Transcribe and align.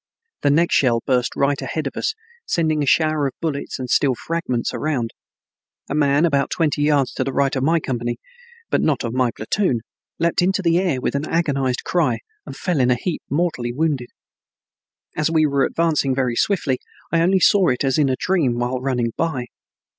The 0.41 0.49
next 0.49 0.73
shell 0.73 1.01
burst 1.05 1.35
right 1.35 1.61
ahead 1.61 1.85
of 1.85 1.95
us, 1.95 2.15
sending 2.47 2.81
a 2.81 2.87
shower 2.87 3.27
of 3.27 3.33
bullets 3.39 3.77
and 3.77 3.87
steel 3.87 4.15
fragments 4.15 4.73
around. 4.73 5.11
A 5.91 5.93
man 5.93 6.25
about 6.25 6.49
twenty 6.49 6.81
yards 6.81 7.13
to 7.13 7.23
the 7.23 7.31
right 7.31 7.55
of 7.55 7.61
my 7.61 7.79
company, 7.79 8.17
but 8.71 8.81
not 8.81 9.03
of 9.03 9.13
my 9.13 9.29
platoon, 9.29 9.81
leaped 10.17 10.41
into 10.41 10.63
the 10.63 10.79
air 10.79 10.99
with 10.99 11.13
an 11.13 11.27
agonizing 11.29 11.83
cry 11.85 12.17
and 12.47 12.57
fell 12.57 12.79
in 12.79 12.89
a 12.89 12.95
heap, 12.95 13.21
mortally 13.29 13.71
wounded. 13.71 14.09
As 15.15 15.29
we 15.29 15.45
were 15.45 15.65
advancing 15.65 16.15
very 16.15 16.35
swiftly, 16.35 16.79
I 17.11 17.21
only 17.21 17.39
saw 17.39 17.67
it 17.67 17.83
as 17.83 17.99
in 17.99 18.09
a 18.09 18.15
dream, 18.19 18.57
while 18.57 18.81
running 18.81 19.11
by. 19.15 19.45